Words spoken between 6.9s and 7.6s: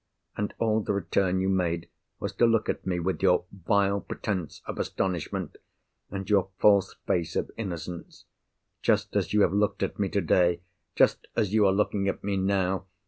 face of